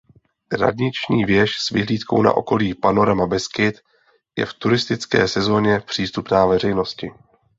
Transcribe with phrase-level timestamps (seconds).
[0.51, 3.75] Radniční věž s vyhlídkou na okolní panorama Beskyd
[4.37, 7.11] je v turistické sezóně přístupná veřejnosti.